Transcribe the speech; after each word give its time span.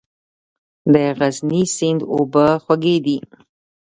د 0.93 0.95
غزني 1.17 1.63
سیند 1.77 2.01
اوبه 2.13 2.45
خوږې 2.63 2.97
دي؟ 3.05 3.17